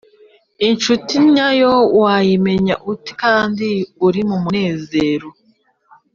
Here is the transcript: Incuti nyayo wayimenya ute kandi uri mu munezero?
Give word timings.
Incuti 0.67 1.15
nyayo 1.33 1.73
wayimenya 2.01 2.75
ute 2.91 3.11
kandi 3.21 3.67
uri 4.07 4.21
mu 4.29 4.37
munezero? 4.43 5.29